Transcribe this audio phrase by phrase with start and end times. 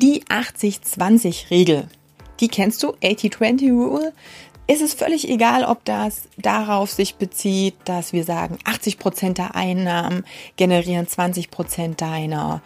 [0.00, 1.88] Die 80-20-Regel.
[2.40, 4.12] Die kennst du, 80-20 Rule.
[4.66, 9.54] Ist es völlig egal, ob das darauf sich bezieht, dass wir sagen, 80 Prozent der
[9.54, 10.24] Einnahmen
[10.56, 12.62] generieren 20 Prozent deiner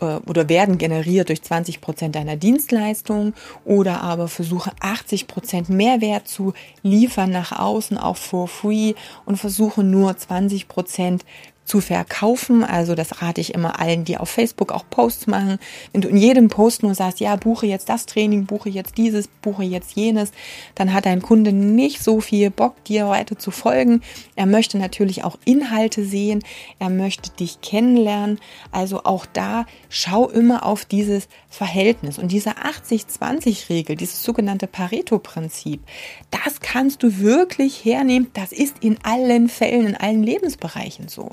[0.00, 6.26] äh, oder werden generiert durch 20 Prozent deiner Dienstleistung oder aber versuche 80 Prozent Mehrwert
[6.26, 8.94] zu liefern nach außen auch for free
[9.26, 11.24] und versuche nur 20 Prozent
[11.66, 12.64] zu verkaufen.
[12.64, 15.58] Also das rate ich immer allen, die auf Facebook auch Posts machen.
[15.92, 19.28] Wenn du in jedem Post nur sagst, ja, buche jetzt das Training, buche jetzt dieses,
[19.28, 20.30] buche jetzt jenes,
[20.76, 24.00] dann hat dein Kunde nicht so viel Bock, dir weiter zu folgen.
[24.36, 26.42] Er möchte natürlich auch Inhalte sehen.
[26.78, 28.38] Er möchte dich kennenlernen.
[28.70, 32.18] Also auch da schau immer auf dieses Verhältnis.
[32.18, 35.80] Und diese 80-20-Regel, dieses sogenannte Pareto-Prinzip,
[36.30, 38.30] das kannst du wirklich hernehmen.
[38.34, 41.30] Das ist in allen Fällen, in allen Lebensbereichen so.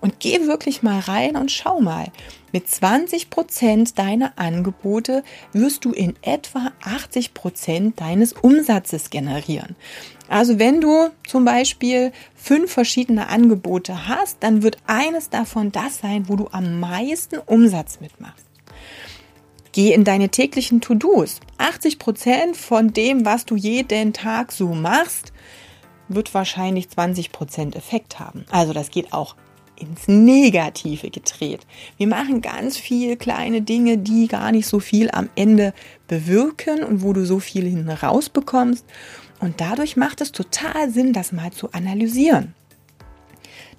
[0.00, 2.06] Und geh wirklich mal rein und schau mal.
[2.52, 9.76] Mit 20 Prozent deiner Angebote wirst du in etwa 80 Prozent deines Umsatzes generieren.
[10.28, 16.28] Also wenn du zum Beispiel fünf verschiedene Angebote hast, dann wird eines davon das sein,
[16.28, 18.46] wo du am meisten Umsatz mitmachst.
[19.72, 21.40] Geh in deine täglichen To-Dos.
[21.58, 25.32] 80 Prozent von dem, was du jeden Tag so machst,
[26.08, 28.44] wird wahrscheinlich 20 Prozent Effekt haben.
[28.50, 29.36] Also das geht auch
[29.80, 31.66] ins Negative gedreht.
[31.96, 35.72] Wir machen ganz viel kleine Dinge, die gar nicht so viel am Ende
[36.06, 38.84] bewirken und wo du so viel hinten rausbekommst.
[39.40, 42.54] Und dadurch macht es total Sinn, das mal zu analysieren.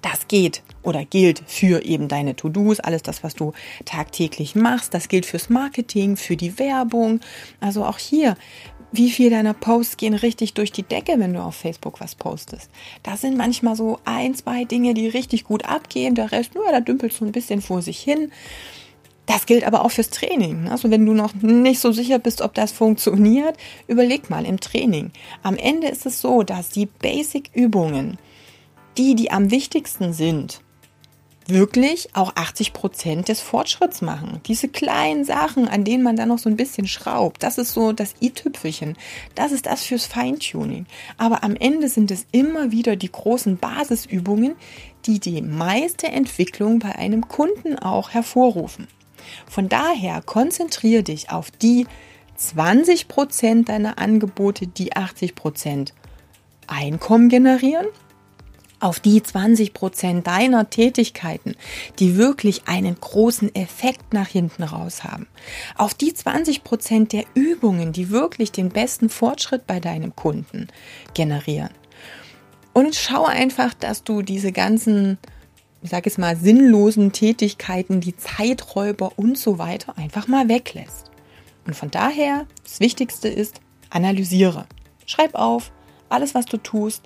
[0.02, 3.52] Das geht oder gilt für eben deine To-Dos, alles das, was du
[3.84, 4.94] tagtäglich machst.
[4.94, 7.20] Das gilt fürs Marketing, für die Werbung.
[7.60, 8.36] Also auch hier,
[8.92, 12.70] wie viel deiner Posts gehen richtig durch die Decke, wenn du auf Facebook was postest.
[13.02, 16.14] Das sind manchmal so ein, zwei Dinge, die richtig gut abgehen.
[16.14, 18.32] Der Rest, nur, da dümpelst du ein bisschen vor sich hin.
[19.26, 20.68] Das gilt aber auch fürs Training.
[20.68, 23.56] Also wenn du noch nicht so sicher bist, ob das funktioniert,
[23.86, 25.12] überleg mal im Training.
[25.44, 28.18] Am Ende ist es so, dass die Basic-Übungen,
[28.98, 30.60] die, die am wichtigsten sind,
[31.50, 34.40] wirklich auch 80 Prozent des Fortschritts machen.
[34.46, 37.92] Diese kleinen Sachen, an denen man dann noch so ein bisschen schraubt, das ist so
[37.92, 38.96] das i-Tüpfelchen.
[39.34, 40.86] Das ist das fürs Feintuning.
[41.18, 44.54] Aber am Ende sind es immer wieder die großen Basisübungen,
[45.06, 48.86] die die meiste Entwicklung bei einem Kunden auch hervorrufen.
[49.46, 51.86] Von daher konzentriere dich auf die
[52.36, 55.94] 20 Prozent deiner Angebote, die 80 Prozent
[56.66, 57.86] Einkommen generieren
[58.80, 61.54] auf die 20 Prozent deiner Tätigkeiten,
[61.98, 65.28] die wirklich einen großen Effekt nach hinten raus haben.
[65.76, 70.68] Auf die 20 Prozent der Übungen, die wirklich den besten Fortschritt bei deinem Kunden
[71.14, 71.70] generieren.
[72.72, 75.18] Und schau einfach, dass du diese ganzen,
[75.82, 81.10] ich sage es mal, sinnlosen Tätigkeiten, die Zeiträuber und so weiter einfach mal weglässt.
[81.66, 83.60] Und von daher, das Wichtigste ist,
[83.90, 84.66] analysiere.
[85.04, 85.72] Schreib auf,
[86.08, 87.02] alles, was du tust,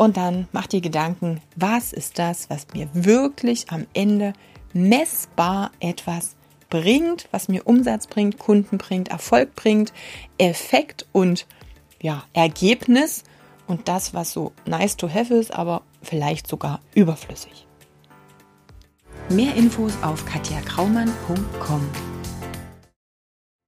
[0.00, 4.32] und dann mach dir Gedanken, was ist das, was mir wirklich am Ende
[4.72, 6.36] messbar etwas
[6.70, 9.92] bringt, was mir Umsatz bringt, Kunden bringt, Erfolg bringt,
[10.38, 11.46] Effekt und
[12.00, 13.24] ja, Ergebnis
[13.66, 17.66] und das, was so nice to have ist, aber vielleicht sogar überflüssig.
[19.28, 22.09] Mehr Infos auf katjakraumann.com.